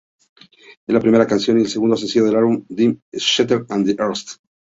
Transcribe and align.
Es 0.87 0.91
la 0.95 0.99
primera 0.99 1.27
canción 1.27 1.59
y 1.59 1.61
el 1.61 1.67
segundo 1.69 1.95
sencillo 1.95 2.25
del 2.25 2.35
álbum 2.37 2.65
Im 2.69 2.99
Schatten 3.15 3.85
der 3.85 3.99
Ärzte. 4.01 4.41